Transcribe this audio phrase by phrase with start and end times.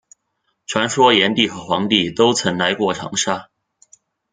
[0.65, 3.51] 传说炎帝和黄帝都曾来过长沙。